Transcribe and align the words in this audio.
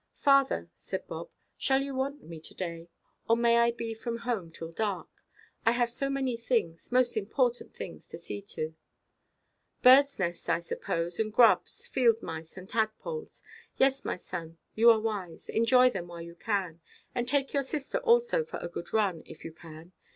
"Father," 0.17 0.67
said 0.73 1.05
Bob, 1.07 1.29
"shall 1.59 1.83
you 1.83 1.93
want 1.93 2.23
me 2.23 2.39
to–day? 2.39 2.89
Or 3.29 3.37
may 3.37 3.59
I 3.59 3.69
be 3.69 3.93
from 3.93 4.17
home 4.25 4.49
till 4.51 4.71
dark? 4.71 5.09
I 5.63 5.73
have 5.73 5.91
so 5.91 6.09
many 6.09 6.35
things, 6.37 6.91
most 6.91 7.15
important 7.15 7.75
things, 7.75 8.07
to 8.09 8.17
see 8.17 8.41
to." 8.55 8.73
"Birds' 9.83 10.17
nests, 10.17 10.49
I 10.49 10.57
suppose, 10.57 11.19
and 11.19 11.31
grubs, 11.31 11.85
field–mice, 11.85 12.57
and 12.57 12.67
tadpoles. 12.67 13.43
Yes, 13.77 14.03
my 14.03 14.15
son, 14.15 14.57
you 14.73 14.89
are 14.89 14.99
wise. 14.99 15.49
Enjoy 15.49 15.87
them 15.91 16.07
while 16.07 16.21
you 16.23 16.33
can. 16.33 16.81
And 17.13 17.27
take 17.27 17.53
your 17.53 17.61
sister 17.61 17.99
also 17.99 18.43
for 18.43 18.57
a 18.57 18.69
good 18.69 18.91
run, 18.93 19.21
if 19.27 19.45
you 19.45 19.51
can. 19.53 19.91